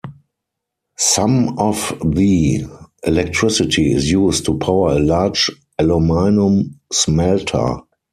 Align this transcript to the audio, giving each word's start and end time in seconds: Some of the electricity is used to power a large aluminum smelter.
Some 0.97 1.59
of 1.59 1.93
the 2.03 2.63
electricity 3.05 3.93
is 3.93 4.09
used 4.09 4.45
to 4.47 4.57
power 4.57 4.93
a 4.93 4.99
large 4.99 5.51
aluminum 5.77 6.79
smelter. 6.91 7.77